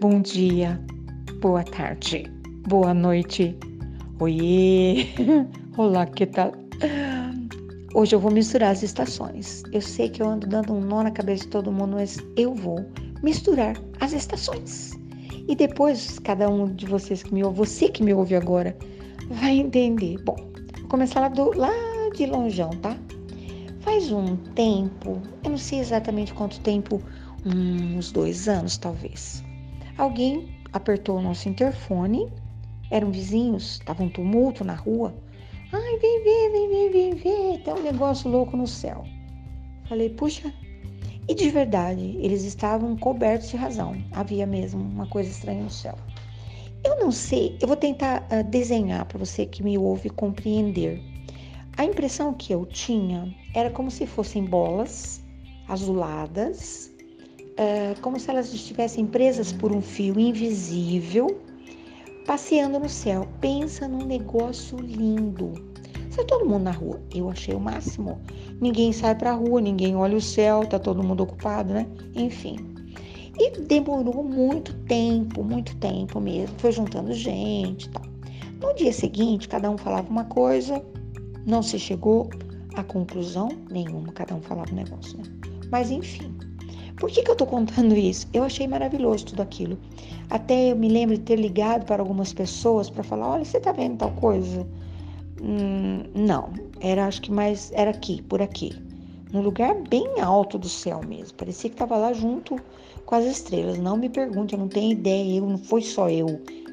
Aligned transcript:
bom 0.00 0.22
dia, 0.22 0.80
boa 1.42 1.62
tarde, 1.62 2.24
boa 2.66 2.94
noite. 2.94 3.54
Oiê! 4.18 5.08
Olá, 5.76 6.06
que 6.06 6.24
tal? 6.24 6.52
Hoje 7.94 8.14
eu 8.14 8.18
vou 8.18 8.30
misturar 8.30 8.70
as 8.70 8.82
estações. 8.82 9.62
Eu 9.72 9.82
sei 9.82 10.08
que 10.08 10.22
eu 10.22 10.28
ando 10.30 10.46
dando 10.46 10.72
um 10.72 10.80
nó 10.80 11.02
na 11.02 11.10
cabeça 11.10 11.44
de 11.44 11.50
todo 11.50 11.70
mundo, 11.70 11.96
mas 11.96 12.16
eu 12.34 12.54
vou 12.54 12.82
misturar 13.22 13.76
as 14.00 14.14
estações. 14.14 14.92
E 15.46 15.54
depois, 15.54 16.18
cada 16.20 16.48
um 16.48 16.74
de 16.74 16.86
vocês 16.86 17.22
que 17.22 17.34
me 17.34 17.44
ouve, 17.44 17.58
você 17.58 17.90
que 17.90 18.02
me 18.02 18.14
ouve 18.14 18.34
agora, 18.34 18.74
vai 19.28 19.58
entender. 19.58 20.16
Bom, 20.24 20.36
vou 20.78 20.88
começar 20.88 21.20
lá, 21.20 21.28
do, 21.28 21.54
lá 21.54 21.72
de 22.16 22.24
longeão, 22.24 22.70
tá? 22.80 22.96
Faz 23.80 24.10
um 24.10 24.34
tempo, 24.54 25.20
eu 25.44 25.50
não 25.50 25.58
sei 25.58 25.80
exatamente 25.80 26.32
quanto 26.32 26.58
tempo, 26.60 27.02
uns 27.44 28.10
dois 28.12 28.48
anos 28.48 28.78
talvez. 28.78 29.44
Alguém 29.96 30.48
apertou 30.72 31.18
o 31.18 31.22
nosso 31.22 31.48
interfone, 31.48 32.28
eram 32.90 33.10
vizinhos, 33.10 33.72
estava 33.72 34.02
um 34.02 34.08
tumulto 34.08 34.64
na 34.64 34.74
rua. 34.74 35.14
Ai, 35.72 35.98
vem 35.98 36.24
ver, 36.24 36.50
vem 36.50 36.68
ver, 36.68 36.90
vem 36.90 37.14
ver, 37.14 37.62
tem 37.62 37.74
um 37.74 37.82
negócio 37.82 38.30
louco 38.30 38.56
no 38.56 38.66
céu. 38.66 39.04
Falei, 39.88 40.10
puxa, 40.10 40.52
e 41.28 41.34
de 41.34 41.48
verdade, 41.48 42.16
eles 42.20 42.42
estavam 42.42 42.96
cobertos 42.96 43.50
de 43.50 43.56
razão. 43.56 43.94
Havia 44.10 44.46
mesmo 44.46 44.82
uma 44.82 45.06
coisa 45.06 45.30
estranha 45.30 45.62
no 45.62 45.70
céu. 45.70 45.96
Eu 46.82 46.98
não 46.98 47.12
sei, 47.12 47.56
eu 47.60 47.68
vou 47.68 47.76
tentar 47.76 48.26
uh, 48.32 48.42
desenhar 48.42 49.04
para 49.04 49.18
você 49.18 49.44
que 49.46 49.62
me 49.62 49.76
ouve 49.76 50.10
compreender. 50.10 51.00
A 51.76 51.84
impressão 51.84 52.34
que 52.34 52.52
eu 52.52 52.66
tinha 52.66 53.32
era 53.54 53.70
como 53.70 53.90
se 53.90 54.06
fossem 54.06 54.44
bolas 54.44 55.22
azuladas, 55.68 56.90
uh, 57.60 58.00
como 58.00 58.18
se 58.18 58.30
elas 58.30 58.52
estivessem 58.52 59.06
presas 59.06 59.52
por 59.52 59.70
um 59.72 59.82
fio 59.82 60.18
invisível, 60.18 61.40
passeando 62.26 62.78
no 62.78 62.88
céu. 62.88 63.28
Pensa 63.40 63.86
num 63.86 64.04
negócio 64.04 64.78
lindo. 64.78 65.52
Sai 66.10 66.24
todo 66.24 66.46
mundo 66.46 66.64
na 66.64 66.72
rua. 66.72 67.00
Eu 67.14 67.28
achei 67.30 67.54
o 67.54 67.60
máximo. 67.60 68.20
Ninguém 68.60 68.92
sai 68.92 69.14
pra 69.14 69.32
rua, 69.32 69.60
ninguém 69.60 69.94
olha 69.94 70.16
o 70.16 70.20
céu, 70.20 70.66
tá 70.66 70.78
todo 70.78 71.02
mundo 71.02 71.22
ocupado, 71.22 71.72
né? 71.72 71.86
Enfim. 72.14 72.56
E 73.38 73.50
demorou 73.60 74.24
muito 74.24 74.74
tempo, 74.84 75.44
muito 75.44 75.76
tempo 75.76 76.20
mesmo. 76.20 76.54
Foi 76.58 76.72
juntando 76.72 77.12
gente 77.12 77.86
e 77.86 77.90
tal. 77.90 78.02
No 78.60 78.74
dia 78.74 78.92
seguinte, 78.92 79.48
cada 79.48 79.70
um 79.70 79.78
falava 79.78 80.10
uma 80.10 80.24
coisa, 80.24 80.82
não 81.46 81.62
se 81.62 81.78
chegou 81.78 82.28
a 82.74 82.84
conclusão 82.84 83.48
nenhuma, 83.70 84.12
cada 84.12 84.34
um 84.34 84.42
falava 84.42 84.70
um 84.70 84.76
negócio, 84.76 85.16
né? 85.16 85.24
Mas 85.70 85.90
enfim. 85.90 86.49
Por 87.00 87.10
que, 87.10 87.22
que 87.22 87.30
eu 87.30 87.34
tô 87.34 87.46
contando 87.46 87.96
isso? 87.96 88.28
Eu 88.30 88.44
achei 88.44 88.68
maravilhoso 88.68 89.24
tudo 89.24 89.40
aquilo. 89.40 89.78
Até 90.28 90.70
eu 90.70 90.76
me 90.76 90.86
lembro 90.86 91.16
de 91.16 91.22
ter 91.22 91.36
ligado 91.36 91.86
para 91.86 92.02
algumas 92.02 92.30
pessoas 92.34 92.90
para 92.90 93.02
falar: 93.02 93.26
olha, 93.26 93.44
você 93.44 93.58
tá 93.58 93.72
vendo 93.72 93.96
tal 93.96 94.10
coisa? 94.12 94.68
Hum, 95.42 96.02
não, 96.14 96.52
era 96.78 97.06
acho 97.06 97.22
que 97.22 97.32
mais 97.32 97.72
era 97.72 97.90
aqui, 97.90 98.20
por 98.20 98.42
aqui, 98.42 98.76
num 99.32 99.40
lugar 99.40 99.74
bem 99.88 100.20
alto 100.20 100.58
do 100.58 100.68
céu 100.68 101.00
mesmo. 101.02 101.38
Parecia 101.38 101.70
que 101.70 101.74
estava 101.74 101.96
lá 101.96 102.12
junto 102.12 102.56
com 103.06 103.14
as 103.14 103.24
estrelas. 103.24 103.78
Não 103.78 103.96
me 103.96 104.10
pergunte, 104.10 104.52
eu 104.52 104.60
não 104.60 104.68
tenho 104.68 104.92
ideia. 104.92 105.38
Eu 105.38 105.46
não 105.46 105.56
foi 105.56 105.80
só 105.80 106.10
eu 106.10 106.26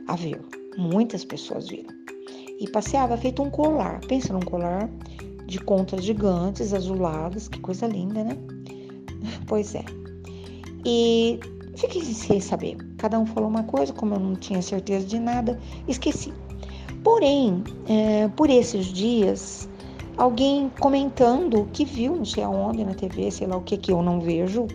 a 0.09 0.15
ver. 0.17 0.41
Muitas 0.77 1.23
pessoas 1.23 1.69
viram. 1.69 1.95
E 2.59 2.69
passeava 2.69 3.15
feito 3.15 3.41
um 3.41 3.49
colar. 3.49 4.01
Pensa 4.09 4.33
num 4.33 4.41
colar 4.41 4.89
de 5.45 5.57
contas 5.59 6.03
gigantes, 6.03 6.73
azuladas, 6.73 7.47
que 7.47 7.61
coisa 7.61 7.87
linda, 7.87 8.25
né? 8.25 8.37
Pois 9.47 9.73
é. 9.73 10.06
E 10.89 11.37
fiquei 11.75 12.01
sem 12.01 12.39
saber. 12.39 12.77
Cada 12.97 13.19
um 13.19 13.25
falou 13.25 13.49
uma 13.49 13.63
coisa, 13.63 13.91
como 13.91 14.15
eu 14.15 14.19
não 14.21 14.35
tinha 14.35 14.61
certeza 14.61 15.05
de 15.05 15.19
nada, 15.19 15.59
esqueci. 15.85 16.31
Porém, 17.03 17.61
é, 17.89 18.29
por 18.29 18.49
esses 18.49 18.85
dias, 18.85 19.67
alguém 20.15 20.71
comentando 20.79 21.67
que 21.73 21.83
viu, 21.83 22.15
não 22.15 22.23
sei 22.23 22.41
aonde 22.41 22.85
na 22.85 22.93
TV, 22.93 23.29
sei 23.29 23.47
lá 23.47 23.57
o 23.57 23.61
que 23.61 23.75
que 23.75 23.91
eu 23.91 24.01
não 24.01 24.21
vejo, 24.21 24.65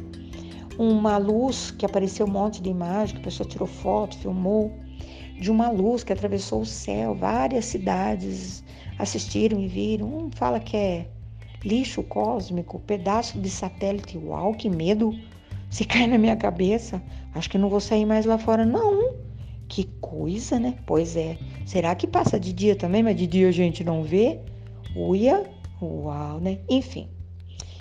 uma 0.79 1.17
luz 1.17 1.71
que 1.71 1.87
apareceu 1.87 2.27
um 2.27 2.31
monte 2.31 2.61
de 2.61 2.69
imagem, 2.69 3.15
que 3.15 3.23
a 3.23 3.25
pessoa 3.25 3.49
tirou 3.49 3.67
foto, 3.67 4.19
filmou, 4.19 4.71
de 5.41 5.51
uma 5.51 5.71
luz 5.71 6.05
que 6.05 6.13
atravessou 6.13 6.61
o 6.61 6.67
céu, 6.67 7.15
várias 7.15 7.65
cidades 7.65 8.63
assistiram 8.99 9.59
e 9.59 9.67
viram. 9.67 10.27
Um 10.27 10.31
fala 10.31 10.61
que 10.61 10.77
é 10.77 11.07
lixo 11.65 12.03
cósmico, 12.03 12.81
pedaço 12.81 13.41
de 13.41 13.49
satélite. 13.49 14.19
Uau, 14.19 14.53
que 14.53 14.69
medo! 14.69 15.15
Se 15.73 15.87
cai 15.87 16.07
na 16.07 16.19
minha 16.19 16.37
cabeça, 16.37 17.03
acho 17.35 17.49
que 17.49 17.57
não 17.57 17.71
vou 17.71 17.81
sair 17.81 18.05
mais 18.05 18.27
lá 18.27 18.37
fora, 18.37 18.63
não. 18.67 19.15
Que 19.69 19.85
coisa, 20.03 20.61
né? 20.61 20.77
Pois 20.85 21.17
é. 21.17 21.39
Será 21.65 21.95
que 21.95 22.07
passa 22.07 22.39
de 22.39 22.53
dia 22.53 22.77
também, 22.77 23.03
mas 23.03 23.17
de 23.17 23.27
dia 23.27 23.49
a 23.49 23.53
gente 23.53 23.83
não 23.83 24.03
vê? 24.03 24.39
Uia, 24.95 25.51
uau, 25.81 26.39
né? 26.41 26.59
Enfim. 26.69 27.09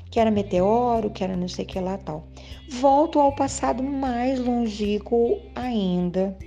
Que 0.10 0.22
era 0.22 0.32
meteoro, 0.32 1.10
que 1.10 1.22
era 1.22 1.36
não 1.36 1.50
sei 1.50 1.66
o 1.66 1.68
que 1.68 1.82
lá 1.82 1.98
tal. 1.98 2.30
Volto 2.70 3.20
ao 3.20 3.36
passado 3.36 3.84
mais 3.84 4.40
longínquo 4.40 5.42
ainda. 5.54 6.38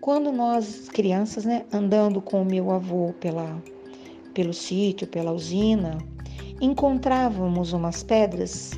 Quando 0.00 0.32
nós, 0.32 0.88
crianças, 0.88 1.44
né, 1.44 1.66
andando 1.70 2.22
com 2.22 2.40
o 2.40 2.46
meu 2.46 2.70
avô 2.70 3.12
pela, 3.20 3.62
pelo 4.32 4.54
sítio, 4.54 5.06
pela 5.06 5.32
usina, 5.32 5.98
encontrávamos 6.62 7.74
umas 7.74 8.02
pedras 8.02 8.70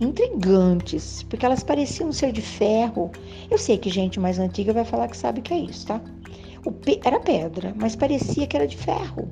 intrigantes, 0.00 1.22
porque 1.24 1.44
elas 1.44 1.62
pareciam 1.62 2.10
ser 2.10 2.32
de 2.32 2.40
ferro. 2.40 3.10
Eu 3.50 3.58
sei 3.58 3.76
que 3.76 3.90
gente 3.90 4.18
mais 4.18 4.38
antiga 4.38 4.72
vai 4.72 4.84
falar 4.84 5.08
que 5.08 5.16
sabe 5.16 5.42
que 5.42 5.52
é 5.52 5.58
isso, 5.58 5.86
tá? 5.86 6.00
Pe... 6.84 7.00
Era 7.04 7.20
pedra, 7.20 7.74
mas 7.76 7.94
parecia 7.94 8.46
que 8.46 8.56
era 8.56 8.66
de 8.66 8.76
ferro. 8.76 9.30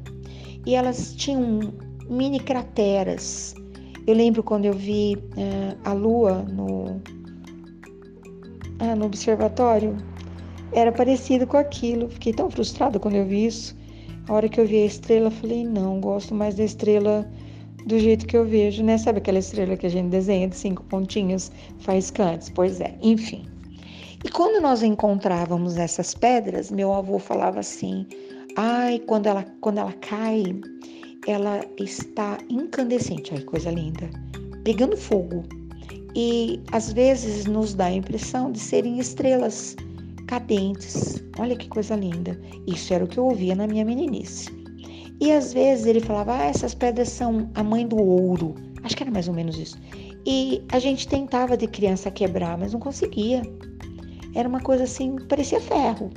E 0.66 0.74
elas 0.74 1.14
tinham 1.14 1.72
mini 2.08 2.38
crateras. 2.40 3.54
Eu 4.06 4.14
lembro 4.14 4.42
quando 4.42 4.66
eu 4.66 4.72
vi 4.72 5.16
uh, 5.16 5.78
a 5.84 5.92
lua 5.92 6.42
no, 6.42 7.00
ah, 8.78 8.94
no 8.94 9.06
observatório, 9.06 9.96
era 10.72 10.92
parecido 10.92 11.46
com 11.46 11.56
aquilo. 11.56 12.08
Fiquei 12.08 12.32
tão 12.32 12.50
frustrada 12.50 12.98
quando 12.98 13.16
eu 13.16 13.26
vi 13.26 13.46
isso. 13.46 13.76
A 14.28 14.34
hora 14.34 14.48
que 14.48 14.60
eu 14.60 14.66
vi 14.66 14.82
a 14.82 14.86
estrela, 14.86 15.30
falei: 15.30 15.64
não, 15.64 16.00
gosto 16.00 16.34
mais 16.34 16.54
da 16.54 16.64
estrela 16.64 17.30
do 17.86 17.98
jeito 17.98 18.26
que 18.26 18.36
eu 18.36 18.44
vejo, 18.44 18.82
né? 18.82 18.98
Sabe 18.98 19.18
aquela 19.18 19.38
estrela 19.38 19.76
que 19.76 19.86
a 19.86 19.90
gente 19.90 20.08
desenha 20.08 20.48
de 20.48 20.56
cinco 20.56 20.82
pontinhos 20.84 21.50
faiscantes? 21.78 22.50
Pois 22.50 22.80
é, 22.80 22.96
enfim. 23.02 23.46
E 24.24 24.28
quando 24.30 24.60
nós 24.60 24.82
encontrávamos 24.82 25.76
essas 25.76 26.14
pedras, 26.14 26.70
meu 26.70 26.92
avô 26.92 27.18
falava 27.18 27.60
assim: 27.60 28.06
ai, 28.56 28.98
quando 29.06 29.26
ela, 29.26 29.44
quando 29.60 29.78
ela 29.78 29.92
cai, 29.94 30.60
ela 31.26 31.60
está 31.78 32.38
incandescente, 32.50 33.32
ai, 33.34 33.42
coisa 33.42 33.70
linda, 33.70 34.10
pegando 34.64 34.96
fogo. 34.96 35.44
E 36.16 36.60
às 36.72 36.92
vezes 36.92 37.46
nos 37.46 37.74
dá 37.74 37.86
a 37.86 37.92
impressão 37.92 38.50
de 38.50 38.58
serem 38.58 38.98
estrelas 38.98 39.76
cadentes. 40.26 41.22
Olha 41.38 41.56
que 41.56 41.68
coisa 41.68 41.94
linda. 41.94 42.38
Isso 42.66 42.92
era 42.92 43.04
o 43.04 43.08
que 43.08 43.18
eu 43.18 43.26
ouvia 43.26 43.54
na 43.54 43.66
minha 43.66 43.84
meninice. 43.84 44.57
E 45.20 45.32
às 45.32 45.52
vezes 45.52 45.86
ele 45.86 46.00
falava: 46.00 46.36
ah, 46.36 46.44
essas 46.44 46.74
pedras 46.74 47.08
são 47.08 47.50
a 47.54 47.62
mãe 47.62 47.86
do 47.86 47.96
ouro. 47.96 48.54
Acho 48.82 48.96
que 48.96 49.02
era 49.02 49.10
mais 49.10 49.28
ou 49.28 49.34
menos 49.34 49.58
isso. 49.58 49.78
E 50.24 50.62
a 50.70 50.78
gente 50.78 51.08
tentava 51.08 51.56
de 51.56 51.66
criança 51.66 52.10
quebrar, 52.10 52.56
mas 52.56 52.72
não 52.72 52.80
conseguia. 52.80 53.42
Era 54.34 54.48
uma 54.48 54.60
coisa 54.60 54.84
assim, 54.84 55.16
parecia 55.28 55.60
ferro. 55.60 56.10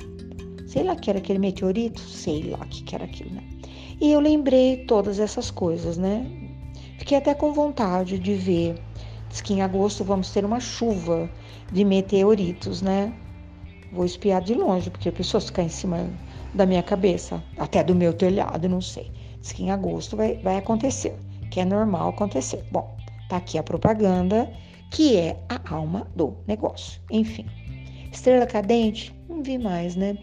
Sei 0.66 0.82
lá 0.82 0.94
que 0.94 1.10
era 1.10 1.18
aquele 1.18 1.38
meteorito, 1.38 2.00
sei 2.00 2.50
lá 2.50 2.58
que, 2.66 2.82
que 2.82 2.94
era 2.94 3.04
aquilo, 3.04 3.30
né? 3.30 3.42
E 4.00 4.10
eu 4.10 4.20
lembrei 4.20 4.84
todas 4.86 5.18
essas 5.18 5.50
coisas, 5.50 5.96
né? 5.96 6.26
Fiquei 6.98 7.18
até 7.18 7.34
com 7.34 7.52
vontade 7.52 8.18
de 8.18 8.34
ver. 8.34 8.74
Diz 9.28 9.40
que 9.40 9.54
em 9.54 9.62
agosto 9.62 10.04
vamos 10.04 10.30
ter 10.30 10.44
uma 10.44 10.60
chuva 10.60 11.30
de 11.70 11.84
meteoritos, 11.84 12.82
né? 12.82 13.12
Vou 13.92 14.04
espiar 14.04 14.40
de 14.42 14.54
longe, 14.54 14.90
porque 14.90 15.08
a 15.08 15.12
pessoa 15.12 15.40
ficar 15.40 15.62
em 15.62 15.68
cima 15.68 16.08
da 16.54 16.66
minha 16.66 16.82
cabeça, 16.82 17.42
até 17.58 17.82
do 17.82 17.94
meu 17.94 18.12
telhado, 18.12 18.68
não 18.68 18.80
sei. 18.80 19.10
Diz 19.40 19.52
que 19.52 19.62
em 19.62 19.70
agosto 19.70 20.16
vai, 20.16 20.36
vai 20.38 20.56
acontecer, 20.56 21.14
que 21.50 21.60
é 21.60 21.64
normal 21.64 22.10
acontecer. 22.10 22.64
Bom, 22.70 22.94
tá 23.28 23.38
aqui 23.38 23.58
a 23.58 23.62
propaganda, 23.62 24.50
que 24.90 25.16
é 25.16 25.36
a 25.48 25.74
alma 25.74 26.06
do 26.14 26.36
negócio. 26.46 27.00
Enfim, 27.10 27.46
estrela 28.12 28.46
cadente, 28.46 29.14
não 29.28 29.42
vi 29.42 29.58
mais, 29.58 29.96
né? 29.96 30.16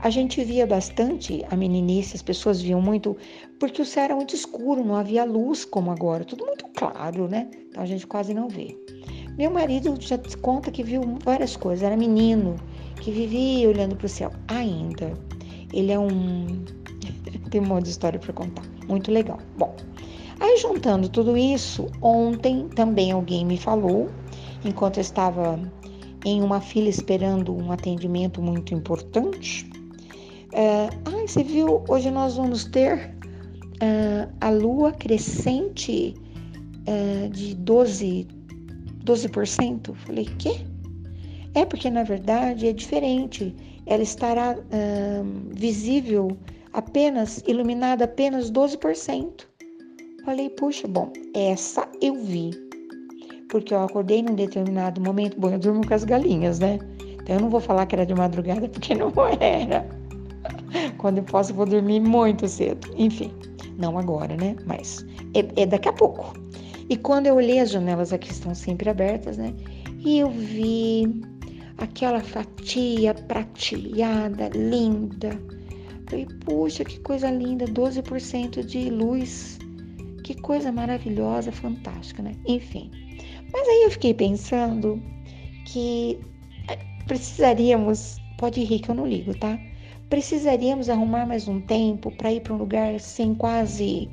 A 0.00 0.10
gente 0.10 0.42
via 0.44 0.66
bastante 0.66 1.44
a 1.50 1.56
meninice, 1.56 2.16
as 2.16 2.22
pessoas 2.22 2.60
viam 2.60 2.82
muito, 2.82 3.16
porque 3.58 3.80
o 3.80 3.84
céu 3.84 4.04
era 4.04 4.16
muito 4.16 4.34
escuro, 4.34 4.84
não 4.84 4.96
havia 4.96 5.24
luz 5.24 5.64
como 5.64 5.90
agora, 5.90 6.24
tudo 6.24 6.44
muito 6.44 6.66
claro, 6.76 7.28
né? 7.28 7.48
Então 7.68 7.82
a 7.82 7.86
gente 7.86 8.06
quase 8.06 8.34
não 8.34 8.48
vê. 8.48 8.76
Meu 9.38 9.50
marido 9.50 9.94
já 10.00 10.18
conta 10.42 10.70
que 10.70 10.82
viu 10.82 11.18
várias 11.24 11.56
coisas, 11.56 11.82
era 11.82 11.96
menino, 11.96 12.56
que 13.00 13.10
vivia 13.10 13.68
olhando 13.68 13.94
para 13.94 14.06
o 14.06 14.08
céu 14.08 14.30
ainda. 14.48 15.12
Ele 15.72 15.92
é 15.92 15.98
um. 15.98 16.64
Tem 17.50 17.60
um 17.60 17.66
monte 17.66 17.84
de 17.84 17.90
história 17.90 18.18
para 18.18 18.32
contar. 18.32 18.64
Muito 18.88 19.10
legal. 19.10 19.38
Bom, 19.56 19.74
aí 20.40 20.58
juntando 20.58 21.08
tudo 21.08 21.36
isso, 21.36 21.86
ontem 22.02 22.68
também 22.68 23.12
alguém 23.12 23.44
me 23.44 23.56
falou, 23.56 24.08
enquanto 24.64 24.96
eu 24.96 25.02
estava 25.02 25.60
em 26.24 26.42
uma 26.42 26.60
fila 26.60 26.88
esperando 26.88 27.54
um 27.54 27.70
atendimento 27.70 28.42
muito 28.42 28.74
importante. 28.74 29.70
Ah, 30.58 30.90
você 31.26 31.42
viu? 31.42 31.84
Hoje 31.88 32.10
nós 32.10 32.36
vamos 32.36 32.64
ter 32.64 33.14
uh, 33.76 34.32
a 34.40 34.50
lua 34.50 34.92
crescente 34.92 36.14
uh, 36.88 37.28
de 37.28 37.54
12, 37.56 38.26
12%. 39.04 39.94
Falei, 39.94 40.24
quê? 40.38 40.60
É 41.54 41.64
porque 41.64 41.90
na 41.90 42.04
verdade 42.04 42.66
é 42.68 42.72
diferente. 42.72 43.54
Ela 43.86 44.02
estará 44.02 44.56
visível 45.52 46.36
apenas, 46.72 47.42
iluminada 47.46 48.04
apenas 48.04 48.50
12%. 48.50 49.46
Falei, 50.24 50.50
puxa, 50.50 50.88
bom, 50.88 51.12
essa 51.34 51.88
eu 52.02 52.14
vi. 52.14 52.50
Porque 53.48 53.72
eu 53.72 53.82
acordei 53.82 54.22
num 54.22 54.34
determinado 54.34 55.00
momento. 55.00 55.38
Bom, 55.38 55.50
eu 55.50 55.58
durmo 55.58 55.86
com 55.86 55.94
as 55.94 56.02
galinhas, 56.02 56.58
né? 56.58 56.78
Então 57.00 57.36
eu 57.36 57.40
não 57.40 57.48
vou 57.48 57.60
falar 57.60 57.86
que 57.86 57.94
era 57.94 58.04
de 58.04 58.14
madrugada, 58.14 58.66
porque 58.68 58.94
não 58.94 59.12
era. 59.40 59.88
Quando 60.98 61.18
eu 61.18 61.24
posso, 61.24 61.52
eu 61.52 61.56
vou 61.56 61.66
dormir 61.66 62.00
muito 62.00 62.46
cedo. 62.48 62.92
Enfim, 62.96 63.32
não 63.78 63.96
agora, 63.98 64.36
né? 64.36 64.56
Mas 64.66 65.06
é, 65.34 65.62
é 65.62 65.66
daqui 65.66 65.88
a 65.88 65.92
pouco. 65.92 66.34
E 66.88 66.96
quando 66.96 67.26
eu 67.26 67.36
olhei 67.36 67.60
as 67.60 67.70
janelas 67.70 68.12
aqui 68.12 68.30
estão 68.30 68.54
sempre 68.54 68.90
abertas, 68.90 69.36
né? 69.36 69.54
E 70.04 70.18
eu 70.18 70.30
vi 70.30 71.22
aquela 71.78 72.20
fatia 72.20 73.14
prateada, 73.14 74.48
linda. 74.48 75.30
Falei, 76.08 76.26
puxa, 76.44 76.84
que 76.84 77.00
coisa 77.00 77.30
linda, 77.30 77.66
12% 77.66 78.64
de 78.64 78.90
luz 78.90 79.58
que 80.26 80.34
coisa 80.34 80.72
maravilhosa, 80.72 81.52
fantástica, 81.52 82.20
né? 82.20 82.32
Enfim. 82.46 82.90
Mas 83.52 83.68
aí 83.68 83.84
eu 83.84 83.90
fiquei 83.92 84.12
pensando 84.12 85.00
que 85.66 86.18
eh, 86.68 86.78
precisaríamos, 87.06 88.16
pode 88.36 88.60
rir 88.64 88.80
que 88.80 88.88
eu 88.88 88.94
não 88.94 89.06
ligo, 89.06 89.36
tá? 89.38 89.56
Precisaríamos 90.08 90.88
arrumar 90.88 91.26
mais 91.26 91.46
um 91.46 91.60
tempo 91.60 92.10
para 92.10 92.32
ir 92.32 92.40
para 92.40 92.54
um 92.54 92.58
lugar 92.58 92.98
sem 92.98 93.36
quase 93.36 94.08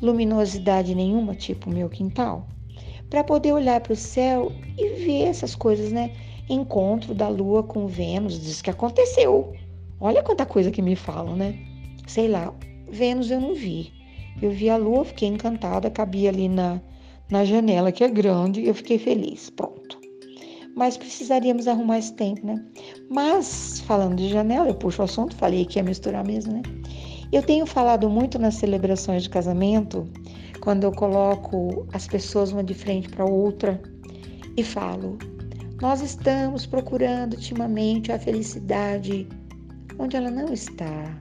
luminosidade 0.00 0.96
nenhuma, 0.96 1.34
tipo 1.36 1.70
meu 1.70 1.88
quintal, 1.88 2.48
para 3.08 3.22
poder 3.22 3.52
olhar 3.52 3.80
para 3.80 3.92
o 3.92 3.96
céu 3.96 4.50
e 4.76 5.04
ver 5.04 5.28
essas 5.28 5.54
coisas, 5.54 5.92
né? 5.92 6.10
Encontro 6.54 7.14
da 7.14 7.28
Lua 7.28 7.62
com 7.62 7.86
Vênus, 7.86 8.40
diz 8.40 8.60
que 8.60 8.70
aconteceu. 8.70 9.52
Olha 10.00 10.22
quanta 10.22 10.44
coisa 10.44 10.70
que 10.70 10.82
me 10.82 10.96
falam, 10.96 11.36
né? 11.36 11.58
Sei 12.06 12.28
lá, 12.28 12.52
Vênus 12.90 13.30
eu 13.30 13.40
não 13.40 13.54
vi, 13.54 13.92
eu 14.40 14.50
vi 14.50 14.68
a 14.68 14.76
lua, 14.76 15.04
fiquei 15.04 15.28
encantada, 15.28 15.90
cabia 15.90 16.30
ali 16.30 16.48
na, 16.48 16.80
na 17.30 17.44
janela, 17.44 17.92
que 17.92 18.02
é 18.02 18.08
grande, 18.08 18.66
eu 18.66 18.74
fiquei 18.74 18.98
feliz. 18.98 19.50
Pronto. 19.50 20.00
Mas 20.74 20.96
precisaríamos 20.96 21.68
arrumar 21.68 21.98
esse 21.98 22.14
tempo, 22.14 22.46
né? 22.46 22.62
Mas, 23.10 23.80
falando 23.86 24.16
de 24.16 24.28
janela, 24.28 24.68
eu 24.68 24.74
puxo 24.74 25.02
o 25.02 25.04
assunto, 25.04 25.36
falei 25.36 25.64
que 25.64 25.78
ia 25.78 25.82
misturar 25.82 26.24
mesmo, 26.24 26.54
né? 26.54 26.62
Eu 27.30 27.42
tenho 27.42 27.66
falado 27.66 28.08
muito 28.10 28.38
nas 28.38 28.54
celebrações 28.54 29.22
de 29.22 29.30
casamento, 29.30 30.06
quando 30.60 30.84
eu 30.84 30.92
coloco 30.92 31.86
as 31.92 32.06
pessoas 32.06 32.52
uma 32.52 32.64
de 32.64 32.74
frente 32.74 33.08
para 33.08 33.24
outra 33.24 33.80
e 34.56 34.62
falo: 34.62 35.18
Nós 35.82 36.00
estamos 36.00 36.64
procurando 36.64 37.34
ultimamente 37.34 38.12
a 38.12 38.18
felicidade 38.18 39.26
onde 39.98 40.16
ela 40.16 40.30
não 40.30 40.52
está. 40.52 41.20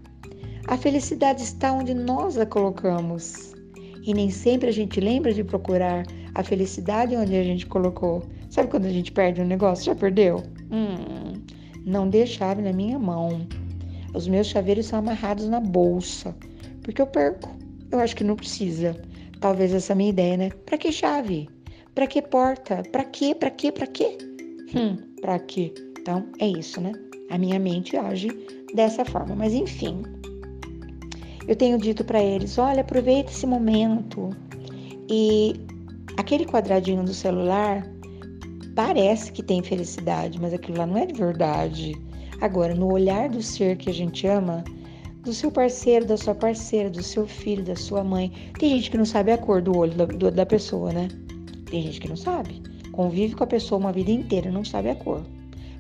A 0.68 0.78
felicidade 0.78 1.42
está 1.42 1.74
onde 1.74 1.96
nós 1.96 2.38
a 2.38 2.46
colocamos. 2.46 3.56
E 4.04 4.14
nem 4.14 4.30
sempre 4.30 4.70
a 4.70 4.72
gente 4.72 5.02
lembra 5.02 5.34
de 5.34 5.44
procurar 5.44 6.06
a 6.36 6.44
felicidade 6.44 7.16
onde 7.16 7.36
a 7.36 7.44
gente 7.44 7.66
colocou. 7.66 8.22
Sabe 8.52 8.70
quando 8.70 8.86
a 8.86 8.92
gente 8.92 9.12
perde 9.12 9.42
um 9.42 9.48
negócio? 9.48 9.86
Já 9.86 9.96
perdeu? 9.96 10.44
Hum, 10.72 11.42
não 11.84 12.08
dê 12.08 12.28
chave 12.28 12.62
na 12.62 12.72
minha 12.72 13.00
mão. 13.00 13.48
Os 14.14 14.28
meus 14.28 14.46
chaveiros 14.46 14.86
são 14.86 15.00
amarrados 15.00 15.50
na 15.50 15.60
bolsa. 15.60 16.36
Porque 16.84 17.02
eu 17.02 17.08
perco. 17.08 17.50
Eu 17.90 18.00
acho 18.00 18.16
que 18.16 18.24
não 18.24 18.36
precisa. 18.36 18.96
Talvez 19.40 19.74
essa 19.74 19.94
é 19.94 19.96
a 19.96 19.98
minha 19.98 20.12
ideia, 20.12 20.38
né? 20.38 20.50
Pra 20.68 20.78
que 20.78 20.92
chave? 20.92 21.50
Pra 21.96 22.06
que 22.06 22.22
porta? 22.22 22.84
Pra 22.92 23.04
quê? 23.04 23.34
Pra 23.34 23.50
quê? 23.50 23.72
Pra 23.72 23.88
quê? 23.88 24.31
Hum, 24.76 24.98
pra 25.20 25.40
quê? 25.40 25.74
Então, 26.00 26.26
é 26.40 26.48
isso, 26.48 26.80
né? 26.80 26.94
A 27.30 27.38
minha 27.38 27.60
mente 27.60 27.98
age 27.98 28.30
dessa 28.74 29.06
forma. 29.06 29.36
Mas 29.36 29.54
enfim, 29.54 30.02
eu 31.48 31.56
tenho 31.56 31.78
dito 31.78 32.04
para 32.04 32.22
eles: 32.22 32.58
olha, 32.58 32.82
aproveita 32.82 33.32
esse 33.32 33.46
momento. 33.46 34.30
E 35.10 35.54
aquele 36.18 36.46
quadradinho 36.46 37.04
do 37.04 37.14
celular 37.14 37.86
parece 38.76 39.32
que 39.32 39.44
tem 39.44 39.62
felicidade, 39.62 40.40
mas 40.40 40.54
aquilo 40.54 40.78
lá 40.78 40.86
não 40.86 40.98
é 40.98 41.06
de 41.06 41.14
verdade. 41.14 41.94
Agora, 42.40 42.74
no 42.74 42.92
olhar 42.92 43.30
do 43.30 43.42
ser 43.42 43.78
que 43.78 43.90
a 43.90 43.94
gente 43.94 44.26
ama, 44.26 44.64
do 45.24 45.34
seu 45.34 45.52
parceiro, 45.52 46.06
da 46.06 46.18
sua 46.18 46.34
parceira, 46.34 46.90
do 46.90 47.04
seu 47.04 47.28
filho, 47.28 47.64
da 47.64 47.76
sua 47.76 48.04
mãe. 48.04 48.32
Tem 48.58 48.70
gente 48.70 48.90
que 48.90 48.98
não 48.98 49.06
sabe 49.06 49.32
a 49.32 49.38
cor 49.38 49.62
do 49.62 49.78
olho 49.78 49.94
da, 49.94 50.30
da 50.30 50.46
pessoa, 50.46 50.92
né? 50.92 51.08
Tem 51.70 51.82
gente 51.84 52.00
que 52.00 52.10
não 52.10 52.16
sabe. 52.16 52.62
Convive 52.92 53.36
com 53.36 53.44
a 53.44 53.48
pessoa 53.48 53.80
uma 53.80 53.92
vida 53.92 54.12
inteira, 54.12 54.52
não 54.52 54.66
sabe 54.66 54.90
a 54.90 54.96
cor. 54.96 55.26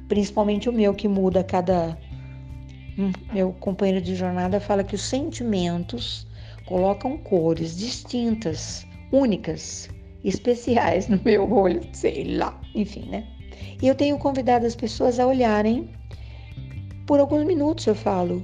Principalmente 0.07 0.69
o 0.69 0.73
meu, 0.73 0.93
que 0.93 1.07
muda 1.07 1.41
a 1.41 1.43
cada 1.43 1.97
Hum, 2.97 3.11
meu 3.33 3.53
companheiro 3.53 4.01
de 4.01 4.15
jornada 4.15 4.59
fala 4.59 4.83
que 4.83 4.95
os 4.95 5.01
sentimentos 5.01 6.27
colocam 6.65 7.17
cores 7.17 7.77
distintas, 7.77 8.85
únicas, 9.11 9.89
especiais 10.23 11.07
no 11.07 11.19
meu 11.23 11.51
olho, 11.51 11.81
sei 11.93 12.35
lá, 12.35 12.59
enfim, 12.75 13.07
né? 13.09 13.25
E 13.81 13.87
eu 13.87 13.95
tenho 13.95 14.17
convidado 14.17 14.65
as 14.65 14.75
pessoas 14.75 15.19
a 15.19 15.25
olharem 15.25 15.89
por 17.07 17.19
alguns 17.19 17.45
minutos, 17.45 17.87
eu 17.87 17.95
falo, 17.95 18.43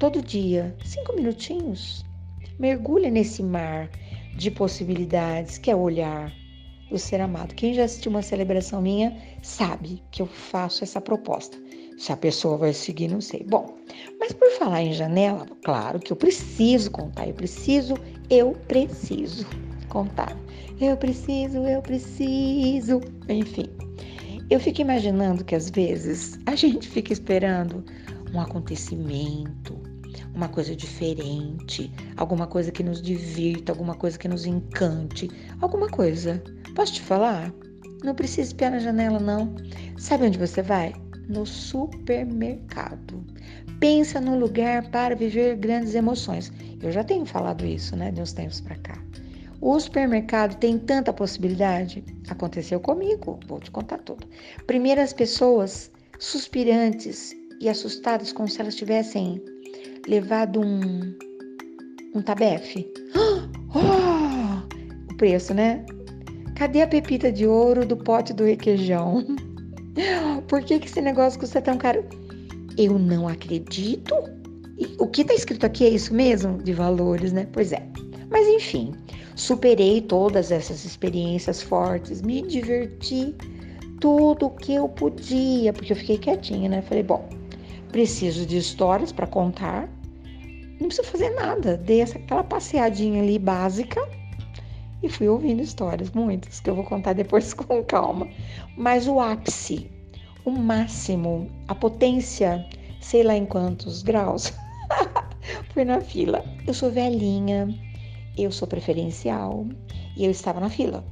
todo 0.00 0.20
dia, 0.20 0.76
cinco 0.84 1.14
minutinhos. 1.14 2.04
Mergulha 2.58 3.08
nesse 3.08 3.42
mar 3.42 3.88
de 4.36 4.50
possibilidades 4.50 5.58
que 5.58 5.70
é 5.70 5.76
olhar 5.76 6.32
do 6.90 6.98
ser 6.98 7.20
amado. 7.20 7.54
Quem 7.54 7.72
já 7.72 7.84
assistiu 7.84 8.10
uma 8.10 8.22
celebração 8.22 8.82
minha 8.82 9.16
sabe 9.42 10.02
que 10.10 10.20
eu 10.20 10.26
faço 10.26 10.84
essa 10.84 11.00
proposta. 11.00 11.56
Se 11.96 12.12
a 12.12 12.16
pessoa 12.16 12.56
vai 12.56 12.72
seguir, 12.72 13.08
não 13.08 13.20
sei. 13.20 13.44
Bom, 13.44 13.76
mas 14.18 14.32
por 14.32 14.50
falar 14.52 14.82
em 14.82 14.92
janela, 14.92 15.46
claro 15.62 16.00
que 16.00 16.12
eu 16.12 16.16
preciso 16.16 16.90
contar, 16.90 17.28
eu 17.28 17.34
preciso, 17.34 17.94
eu 18.28 18.52
preciso 18.66 19.46
contar. 19.88 20.36
Eu 20.80 20.96
preciso, 20.96 21.58
eu 21.58 21.82
preciso. 21.82 23.00
Enfim, 23.28 23.68
eu 24.48 24.58
fico 24.58 24.80
imaginando 24.80 25.44
que 25.44 25.54
às 25.54 25.68
vezes 25.68 26.38
a 26.46 26.56
gente 26.56 26.88
fica 26.88 27.12
esperando 27.12 27.84
um 28.32 28.40
acontecimento, 28.40 29.78
uma 30.34 30.48
coisa 30.48 30.74
diferente, 30.74 31.92
alguma 32.16 32.46
coisa 32.46 32.72
que 32.72 32.82
nos 32.82 33.02
divirta, 33.02 33.72
alguma 33.72 33.94
coisa 33.94 34.18
que 34.18 34.26
nos 34.26 34.46
encante, 34.46 35.28
alguma 35.60 35.88
coisa. 35.88 36.42
Posso 36.74 36.94
te 36.94 37.02
falar? 37.02 37.52
Não 38.02 38.14
precisa 38.14 38.48
espiar 38.48 38.70
na 38.70 38.78
janela, 38.78 39.18
não. 39.18 39.54
Sabe 39.98 40.26
onde 40.26 40.38
você 40.38 40.62
vai? 40.62 40.94
no 41.30 41.46
supermercado. 41.46 43.24
Pensa 43.78 44.20
no 44.20 44.38
lugar 44.38 44.90
para 44.90 45.14
viver 45.14 45.56
grandes 45.56 45.94
emoções. 45.94 46.52
Eu 46.82 46.90
já 46.90 47.04
tenho 47.04 47.24
falado 47.24 47.64
isso, 47.64 47.96
né, 47.96 48.10
de 48.10 48.20
uns 48.20 48.32
tempos 48.32 48.60
para 48.60 48.76
cá. 48.76 49.02
O 49.60 49.78
supermercado 49.78 50.58
tem 50.58 50.78
tanta 50.78 51.12
possibilidade. 51.12 52.04
Aconteceu 52.28 52.80
comigo, 52.80 53.38
vou 53.46 53.60
te 53.60 53.70
contar 53.70 53.98
tudo. 53.98 54.26
Primeiro, 54.66 55.00
as 55.00 55.12
pessoas 55.12 55.90
suspirantes 56.18 57.34
e 57.60 57.68
assustadas 57.68 58.32
como 58.32 58.48
se 58.48 58.60
elas 58.60 58.74
tivessem 58.74 59.42
levado 60.08 60.60
um, 60.60 61.14
um 62.14 62.22
tabefe. 62.22 62.92
Oh, 63.72 65.12
o 65.12 65.16
preço, 65.16 65.54
né? 65.54 65.86
Cadê 66.60 66.82
a 66.82 66.86
pepita 66.86 67.32
de 67.32 67.46
ouro 67.46 67.86
do 67.86 67.96
pote 67.96 68.34
do 68.34 68.44
requeijão? 68.44 69.24
Por 70.46 70.62
que, 70.62 70.78
que 70.78 70.88
esse 70.88 71.00
negócio 71.00 71.40
custa 71.40 71.62
tão 71.62 71.78
caro? 71.78 72.04
Eu 72.76 72.98
não 72.98 73.26
acredito. 73.26 74.14
O 74.98 75.06
que 75.06 75.22
está 75.22 75.32
escrito 75.32 75.64
aqui 75.64 75.86
é 75.86 75.88
isso 75.88 76.12
mesmo? 76.12 76.58
De 76.58 76.74
valores, 76.74 77.32
né? 77.32 77.48
Pois 77.50 77.72
é. 77.72 77.82
Mas 78.30 78.46
enfim, 78.46 78.92
superei 79.36 80.02
todas 80.02 80.52
essas 80.52 80.84
experiências 80.84 81.62
fortes, 81.62 82.20
me 82.20 82.42
diverti 82.42 83.34
tudo 83.98 84.48
o 84.48 84.50
que 84.50 84.74
eu 84.74 84.86
podia, 84.86 85.72
porque 85.72 85.94
eu 85.94 85.96
fiquei 85.96 86.18
quietinha, 86.18 86.68
né? 86.68 86.82
Falei, 86.82 87.02
bom, 87.02 87.26
preciso 87.90 88.44
de 88.44 88.58
histórias 88.58 89.12
para 89.12 89.26
contar. 89.26 89.88
Não 90.78 90.88
preciso 90.88 91.08
fazer 91.08 91.30
nada. 91.30 91.78
Dei 91.78 92.02
essa, 92.02 92.18
aquela 92.18 92.44
passeadinha 92.44 93.22
ali 93.22 93.38
básica 93.38 94.06
fui 95.10 95.28
ouvindo 95.28 95.62
histórias, 95.62 96.10
muitas, 96.10 96.60
que 96.60 96.70
eu 96.70 96.74
vou 96.74 96.84
contar 96.84 97.12
depois 97.12 97.52
com 97.54 97.82
calma. 97.84 98.28
Mas 98.76 99.06
o 99.06 99.20
ápice, 99.20 99.90
o 100.44 100.50
máximo, 100.50 101.50
a 101.68 101.74
potência, 101.74 102.64
sei 103.00 103.22
lá 103.22 103.36
em 103.36 103.46
quantos 103.46 104.02
graus, 104.02 104.52
fui 105.72 105.84
na 105.84 106.00
fila. 106.00 106.44
Eu 106.66 106.74
sou 106.74 106.90
velhinha, 106.90 107.68
eu 108.36 108.50
sou 108.50 108.66
preferencial 108.66 109.66
e 110.16 110.24
eu 110.24 110.30
estava 110.30 110.60
na 110.60 110.70
fila. 110.70 111.04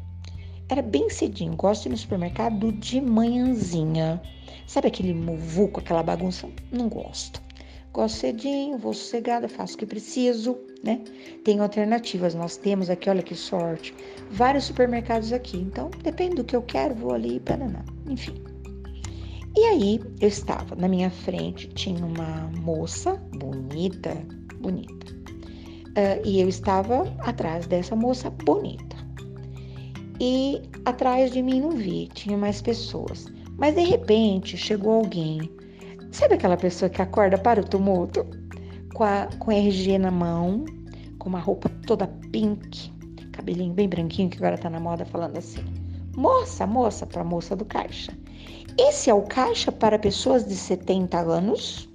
era 0.69 0.83
bem 0.83 1.11
cedinho. 1.11 1.57
Gosto 1.57 1.83
de 1.83 1.89
ir 1.89 1.93
no 1.93 1.97
supermercado 1.97 2.73
de 2.73 3.01
manhãzinha. 3.01 4.21
Sabe 4.67 4.89
aquele 4.89 5.15
muvuco, 5.15 5.81
aquela 5.81 6.03
bagunça? 6.03 6.49
Não 6.71 6.89
gosto. 6.89 7.43
Gosto 7.93 8.19
cedinho, 8.19 8.79
vou 8.79 8.93
sossegada, 8.93 9.49
faço 9.49 9.75
o 9.75 9.79
que 9.79 9.87
preciso, 9.87 10.59
né? 10.83 11.01
Tem 11.45 11.61
alternativas, 11.61 12.35
nós 12.35 12.57
temos 12.57 12.89
aqui, 12.91 13.11
olha 13.11 13.23
que 13.23 13.35
sorte, 13.35 13.95
vários 14.31 14.65
supermercados 14.65 15.33
aqui. 15.33 15.57
Então, 15.59 15.91
depende 16.03 16.37
do 16.37 16.45
que 16.45 16.57
eu 16.57 16.63
quero, 16.63 16.95
vou 16.95 17.15
ali 17.15 17.37
e 17.37 17.41
paraná. 17.41 17.85
Enfim. 18.09 18.35
E 19.57 19.65
aí, 19.65 20.01
eu 20.21 20.29
estava 20.29 20.77
na 20.77 20.89
minha 20.89 21.11
frente, 21.11 21.69
tinha 21.69 22.05
uma 22.05 22.51
moça 22.61 23.15
bonita, 23.39 24.15
bonita. 24.61 25.13
Uh, 25.89 26.23
e 26.25 26.41
eu 26.41 26.49
estava 26.49 27.13
atrás 27.21 27.67
dessa 27.67 27.97
moça 27.97 28.31
bonita. 28.31 28.97
E 30.21 30.63
atrás 30.85 31.33
de 31.33 31.43
mim 31.43 31.61
não 31.61 31.71
vi, 31.71 32.09
tinha 32.15 32.37
mais 32.37 32.63
pessoas. 32.63 33.27
Mas 33.57 33.75
de 33.75 33.83
repente 33.83 34.57
chegou 34.57 34.93
alguém. 34.93 35.51
Sabe 36.13 36.35
aquela 36.35 36.57
pessoa 36.57 36.89
que 36.89 37.03
acorda 37.03 37.37
para 37.37 37.61
o 37.61 37.65
tumulto? 37.65 38.25
Com, 38.99 39.05
a, 39.05 39.29
com 39.39 39.53
RG 39.53 39.97
na 39.97 40.11
mão, 40.11 40.65
com 41.21 41.29
uma 41.29 41.39
roupa 41.39 41.69
toda 41.87 42.09
pink, 42.33 42.93
cabelinho 43.31 43.73
bem 43.73 43.89
branquinho, 43.89 44.29
que 44.29 44.39
agora 44.39 44.59
tá 44.59 44.69
na 44.69 44.81
moda, 44.81 45.05
falando 45.05 45.39
assim: 45.39 45.65
Moça, 46.17 46.67
moça, 46.67 47.07
para 47.07 47.23
moça 47.23 47.55
do 47.55 47.65
caixa. 47.65 48.13
Esse 48.77 49.09
é 49.09 49.15
o 49.15 49.23
caixa 49.23 49.71
para 49.71 50.01
pessoas 50.01 50.45
de 50.45 50.57
70 50.57 51.17
anos? 51.17 51.89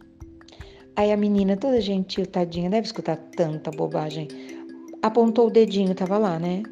Aí 0.96 1.12
a 1.12 1.18
menina, 1.18 1.58
toda 1.58 1.82
gentil, 1.82 2.26
tadinha, 2.26 2.70
deve 2.70 2.88
escutar 2.88 3.18
tanta 3.36 3.70
bobagem, 3.70 4.30
apontou 5.02 5.48
o 5.48 5.52
dedinho, 5.52 5.94
tava 5.94 6.18
lá, 6.18 6.40
né? 6.40 6.64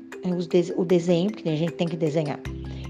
De 0.50 0.74
o 0.78 0.86
desenho, 0.86 1.30
porque 1.30 1.50
a 1.50 1.58
gente 1.58 1.74
tem 1.74 1.90
que 1.90 1.98
desenhar. 1.98 2.40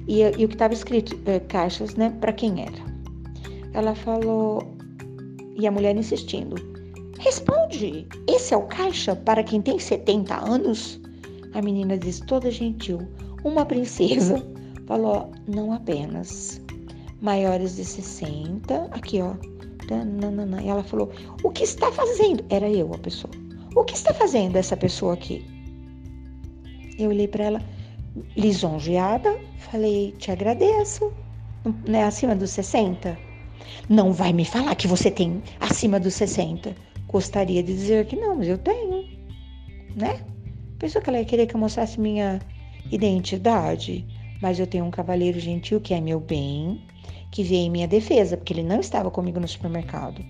E, 0.07 0.21
e 0.21 0.45
o 0.45 0.47
que 0.47 0.53
estava 0.53 0.75
escrito, 0.75 1.19
é, 1.25 1.39
caixas, 1.39 1.95
né? 1.95 2.15
Para 2.21 2.33
quem 2.33 2.61
era. 2.61 2.85
Ela 3.73 3.95
falou, 3.95 4.61
e 5.55 5.65
a 5.65 5.71
mulher 5.71 5.95
insistindo: 5.97 6.69
Responde, 7.19 8.07
esse 8.27 8.53
é 8.53 8.57
o 8.57 8.63
caixa 8.63 9.15
para 9.15 9.43
quem 9.43 9.61
tem 9.61 9.77
70 9.77 10.35
anos? 10.35 10.99
A 11.53 11.61
menina 11.61 11.97
disse, 11.97 12.25
toda 12.25 12.49
gentil, 12.49 13.07
uma 13.43 13.65
princesa, 13.65 14.43
falou: 14.87 15.31
Não 15.47 15.73
apenas. 15.73 16.61
Maiores 17.21 17.75
de 17.75 17.85
60, 17.85 18.89
aqui 18.91 19.21
ó, 19.21 19.35
e 20.63 20.69
ela 20.69 20.83
falou: 20.83 21.11
O 21.43 21.49
que 21.49 21.63
está 21.63 21.91
fazendo? 21.91 22.43
Era 22.49 22.69
eu 22.69 22.93
a 22.93 22.97
pessoa. 22.97 23.31
O 23.75 23.83
que 23.83 23.93
está 23.93 24.13
fazendo 24.13 24.55
essa 24.55 24.77
pessoa 24.77 25.13
aqui? 25.13 25.45
Eu 26.97 27.09
olhei 27.09 27.27
para 27.27 27.43
ela, 27.43 27.61
lisonjeada, 28.37 29.37
falei: 29.57 30.13
Te 30.17 30.31
agradeço. 30.31 31.11
Não 31.87 31.99
é 31.99 32.03
acima 32.03 32.35
dos 32.35 32.51
60? 32.51 33.17
Não 33.87 34.11
vai 34.11 34.33
me 34.33 34.45
falar 34.45 34.75
que 34.75 34.87
você 34.87 35.11
tem 35.11 35.43
acima 35.59 35.99
dos 35.99 36.13
60. 36.15 36.75
Gostaria 37.11 37.61
de 37.61 37.73
dizer 37.73 38.05
que 38.05 38.15
não, 38.15 38.35
mas 38.35 38.47
eu 38.47 38.57
tenho. 38.57 39.05
Né? 39.95 40.19
Pensou 40.79 41.01
que 41.01 41.09
ela 41.09 41.19
ia 41.19 41.25
querer 41.25 41.45
que 41.45 41.55
eu 41.55 41.59
mostrasse 41.59 41.99
minha 41.99 42.39
identidade? 42.89 44.05
Mas 44.41 44.59
eu 44.59 44.65
tenho 44.65 44.85
um 44.85 44.91
cavaleiro 44.91 45.39
gentil 45.39 45.81
que 45.81 45.93
é 45.93 45.99
meu 45.99 46.19
bem, 46.19 46.81
que 47.29 47.43
veio 47.43 47.67
em 47.67 47.69
minha 47.69 47.87
defesa, 47.87 48.37
porque 48.37 48.53
ele 48.53 48.63
não 48.63 48.79
estava 48.79 49.11
comigo 49.11 49.39
no 49.39 49.47
supermercado. 49.47 50.23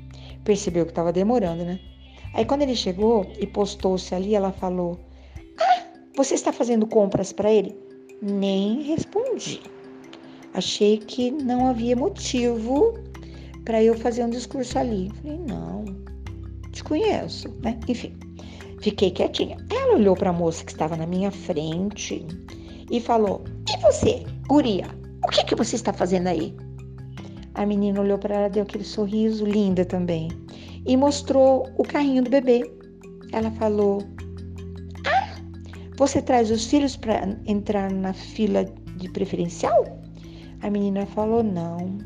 Percebeu 0.43 0.85
que 0.85 0.91
estava 0.91 1.13
demorando, 1.13 1.63
né? 1.63 1.79
Aí 2.33 2.45
quando 2.45 2.63
ele 2.63 2.75
chegou 2.75 3.31
e 3.39 3.45
postou-se 3.45 4.13
ali, 4.15 4.33
ela 4.33 4.51
falou: 4.51 4.99
Ah, 5.59 5.83
você 6.15 6.33
está 6.33 6.51
fazendo 6.51 6.87
compras 6.87 7.31
para 7.31 7.51
ele? 7.51 7.75
Nem 8.21 8.81
respondi. 8.81 9.61
Achei 10.53 10.97
que 10.97 11.29
não 11.31 11.67
havia 11.67 11.95
motivo 11.95 12.93
para 13.63 13.83
eu 13.83 13.95
fazer 13.95 14.23
um 14.23 14.29
discurso 14.29 14.79
ali. 14.79 15.11
Falei: 15.21 15.39
Não, 15.47 15.85
te 16.71 16.83
conheço, 16.83 17.49
né? 17.61 17.79
Enfim, 17.87 18.13
fiquei 18.79 19.11
quietinha. 19.11 19.57
Ela 19.69 19.95
olhou 19.95 20.15
para 20.15 20.29
a 20.29 20.33
moça 20.33 20.63
que 20.63 20.71
estava 20.71 20.95
na 20.95 21.05
minha 21.05 21.31
frente 21.31 22.25
e 22.89 22.99
falou: 22.99 23.43
E 23.69 23.77
você, 23.81 24.23
guria? 24.47 24.87
O 25.25 25.27
que, 25.27 25.45
que 25.45 25.55
você 25.55 25.75
está 25.75 25.93
fazendo 25.93 26.27
aí? 26.27 26.55
A 27.53 27.65
menina 27.65 28.01
olhou 28.01 28.17
para 28.17 28.35
ela, 28.35 28.49
deu 28.49 28.63
aquele 28.63 28.83
sorriso, 28.83 29.45
linda 29.45 29.83
também, 29.85 30.29
e 30.85 30.95
mostrou 30.95 31.69
o 31.77 31.83
carrinho 31.83 32.23
do 32.23 32.29
bebê. 32.29 32.63
Ela 33.31 33.51
falou: 33.51 34.01
Ah, 35.05 35.35
você 35.97 36.21
traz 36.21 36.49
os 36.49 36.65
filhos 36.65 36.95
para 36.95 37.37
entrar 37.45 37.91
na 37.91 38.13
fila 38.13 38.65
de 38.97 39.09
preferencial? 39.09 39.85
A 40.61 40.69
menina 40.69 41.05
falou: 41.05 41.43
Não, 41.43 41.97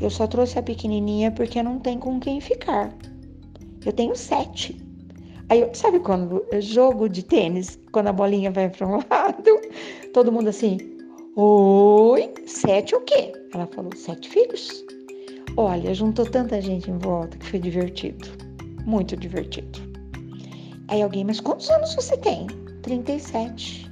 eu 0.00 0.10
só 0.10 0.26
trouxe 0.26 0.58
a 0.58 0.62
pequenininha 0.62 1.30
porque 1.30 1.62
não 1.62 1.78
tem 1.78 1.98
com 1.98 2.18
quem 2.18 2.40
ficar. 2.40 2.94
Eu 3.84 3.92
tenho 3.92 4.16
sete. 4.16 4.76
Aí, 5.48 5.68
sabe 5.74 6.00
quando 6.00 6.44
jogo 6.60 7.08
de 7.08 7.22
tênis, 7.22 7.78
quando 7.92 8.08
a 8.08 8.12
bolinha 8.12 8.50
vai 8.50 8.70
para 8.70 8.86
um 8.86 9.00
lado, 9.10 9.60
todo 10.12 10.32
mundo 10.32 10.48
assim, 10.48 10.78
Oi, 11.36 12.32
sete 12.46 12.94
o 12.94 13.00
quê? 13.00 13.32
Ela 13.52 13.66
falou, 13.66 13.90
sete 13.96 14.28
filhos? 14.28 14.84
Olha, 15.56 15.92
juntou 15.92 16.24
tanta 16.24 16.60
gente 16.60 16.88
em 16.88 16.96
volta 16.96 17.36
que 17.36 17.46
foi 17.46 17.58
divertido. 17.58 18.28
Muito 18.86 19.16
divertido. 19.16 19.80
Aí 20.86 21.02
alguém, 21.02 21.24
mas 21.24 21.40
quantos 21.40 21.68
anos 21.70 21.92
você 21.92 22.16
tem? 22.16 22.46
37. 22.82 23.90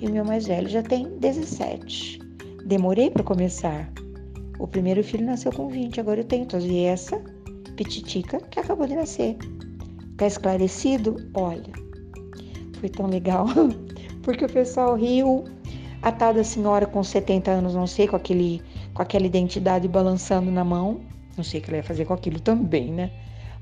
E 0.00 0.08
o 0.08 0.10
meu 0.10 0.24
mais 0.24 0.48
velho 0.48 0.68
já 0.68 0.82
tem 0.82 1.06
17. 1.20 2.18
Demorei 2.66 3.08
para 3.08 3.22
começar. 3.22 3.88
O 4.58 4.66
primeiro 4.66 5.04
filho 5.04 5.26
nasceu 5.26 5.52
com 5.52 5.68
20, 5.68 6.00
agora 6.00 6.20
eu 6.20 6.24
tenho 6.24 6.44
todos. 6.44 6.66
E 6.66 6.80
essa 6.80 7.22
pititica 7.78 8.40
que 8.50 8.58
acabou 8.58 8.88
de 8.88 8.96
nascer. 8.96 9.36
Tá 10.16 10.26
esclarecido? 10.26 11.16
Olha, 11.32 11.72
foi 12.80 12.88
tão 12.88 13.06
legal. 13.06 13.46
Porque 14.22 14.44
o 14.44 14.52
pessoal 14.52 14.96
riu 14.96 15.44
a 16.02 16.10
tal 16.10 16.34
da 16.34 16.42
senhora 16.42 16.86
com 16.86 17.02
70 17.02 17.50
anos, 17.50 17.74
não 17.74 17.86
sei, 17.86 18.08
com, 18.08 18.16
aquele, 18.16 18.60
com 18.92 19.00
aquela 19.00 19.26
identidade 19.26 19.86
balançando 19.86 20.50
na 20.50 20.64
mão. 20.64 21.00
Não 21.36 21.44
sei 21.44 21.60
o 21.60 21.62
que 21.62 21.70
ela 21.70 21.76
ia 21.76 21.84
fazer 21.84 22.04
com 22.04 22.14
aquilo 22.14 22.40
também, 22.40 22.92
né? 22.92 23.12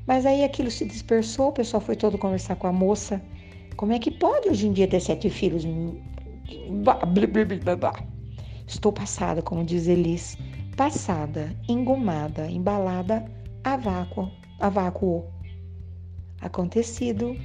Mas 0.07 0.25
aí 0.25 0.43
aquilo 0.43 0.71
se 0.71 0.87
dispersou, 0.87 1.49
o 1.49 1.53
pessoal 1.53 1.81
foi 1.81 1.95
todo 1.95 2.17
conversar 2.17 2.57
com 2.57 2.67
a 2.67 2.73
moça. 2.73 3.21
Como 3.77 3.93
é 3.93 3.99
que 3.99 4.11
pode 4.11 4.49
hoje 4.49 4.67
em 4.67 4.73
dia 4.73 4.89
ter 4.89 5.01
sete 5.01 5.29
filhos? 5.29 5.65
Estou 8.67 8.93
passada, 8.93 9.43
como 9.43 9.63
diz 9.63 9.87
Elis. 9.87 10.39
Passada, 10.75 11.55
engomada, 11.69 12.51
embalada 12.51 13.25
a 13.67 13.77
vácuo. 13.77 14.31
A 14.61 14.69
vácuo. 14.69 15.25
Acontecido. 16.41 17.37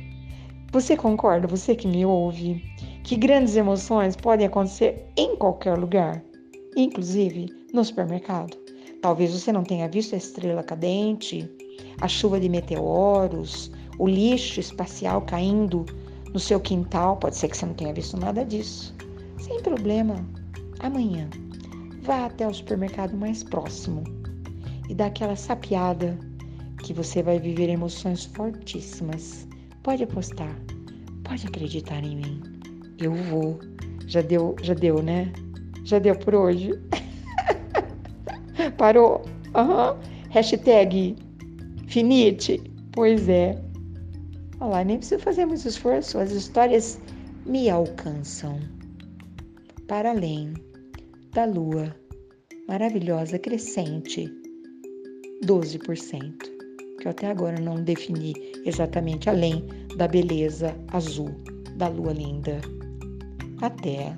Você 0.72 0.96
concorda, 0.96 1.48
você 1.48 1.76
que 1.76 1.88
me 1.88 2.06
ouve? 2.06 2.62
que 3.04 3.16
grandes 3.16 3.56
emoções 3.56 4.16
podem 4.16 4.46
acontecer 4.46 5.12
em 5.18 5.36
qualquer 5.36 5.76
lugar, 5.76 6.24
inclusive 6.78 7.48
no 7.74 7.84
supermercado. 7.84 8.56
Talvez 9.02 9.34
você 9.34 9.52
não 9.52 9.64
tenha 9.64 9.90
visto 9.90 10.14
a 10.14 10.20
estrela 10.20 10.62
cadente, 10.62 11.50
a 12.00 12.08
chuva 12.08 12.40
de 12.40 12.48
meteoros, 12.48 13.72
o 13.98 14.08
lixo 14.08 14.60
espacial 14.60 15.24
caindo 15.24 15.84
no 16.32 16.40
seu 16.40 16.60
quintal. 16.60 17.18
Pode 17.18 17.36
ser 17.36 17.50
que 17.50 17.58
você 17.58 17.66
não 17.66 17.74
tenha 17.74 17.94
visto 17.94 18.16
nada 18.16 18.46
disso. 18.46 18.96
Sem 19.40 19.60
problema. 19.64 20.24
Amanhã, 20.80 21.28
vá 22.04 22.28
até 22.28 22.48
o 22.48 22.54
supermercado 22.54 23.18
mais 23.18 23.44
próximo 23.44 24.21
e 24.92 24.94
dá 24.94 25.06
aquela 25.06 25.38
sapiada 25.38 26.20
que 26.84 26.92
você 26.92 27.24
vai 27.24 27.40
viver 27.40 27.70
emoções 27.70 28.26
fortíssimas. 28.26 29.48
Pode 29.84 30.04
apostar, 30.04 30.54
pode 31.24 31.48
acreditar 31.48 32.04
em 32.04 32.18
mim. 32.18 32.44
Eu 33.00 33.14
vou. 33.14 33.58
Já 34.06 34.22
deu, 34.22 34.54
já 34.62 34.74
deu, 34.74 35.02
né? 35.02 35.32
Já 35.86 35.98
deu 35.98 36.14
por 36.14 36.36
hoje. 36.36 36.74
Parou? 38.78 39.22
Uhum. 39.56 39.98
Hashtag 40.30 41.16
finite. 41.88 42.62
Pois 42.92 43.30
é. 43.30 43.58
Olha 44.60 44.72
lá, 44.72 44.84
nem 44.84 44.98
preciso 44.98 45.24
fazer 45.24 45.46
muito 45.46 45.66
esforço. 45.66 46.18
As 46.18 46.32
histórias 46.32 47.00
me 47.46 47.70
alcançam. 47.70 48.60
Para 49.88 50.10
além 50.12 50.54
da 51.34 51.46
lua 51.46 51.96
maravilhosa 52.68 53.40
crescente, 53.40 54.41
12%, 55.46 56.34
que 57.00 57.08
eu 57.08 57.12
até 57.12 57.28
agora 57.28 57.60
não 57.60 57.84
defini 57.84 58.34
exatamente 58.66 59.30
além 59.30 59.66
da 59.98 60.08
beleza 60.08 60.76
azul 60.90 61.30
da 61.76 61.88
lua 61.88 62.14
linda. 62.14 62.62
Até 63.62 64.16